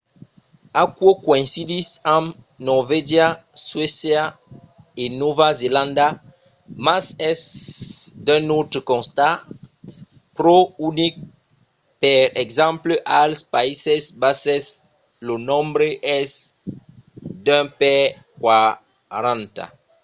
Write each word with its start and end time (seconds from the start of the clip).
aquò 0.83 1.09
coïncidís 1.27 1.87
amb 2.15 2.27
norvègia 2.69 3.27
suècia 3.67 4.21
e 5.01 5.05
nòva 5.21 5.47
zelanda 5.61 6.07
mas 6.85 7.05
es 7.31 7.41
d'un 8.25 8.45
autre 8.57 8.79
costat 8.91 9.39
pro 10.37 10.57
unic 10.89 11.13
per 12.03 12.23
exemple 12.45 12.93
als 13.21 13.39
païses 13.53 14.03
basses 14.21 14.63
lo 15.27 15.35
nombre 15.49 15.87
es 16.19 16.29
d'un 17.45 17.65
per 17.79 18.01
quaranta 18.41 19.63